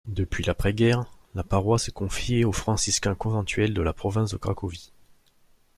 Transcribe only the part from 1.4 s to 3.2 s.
paroisse est confiée aux franciscains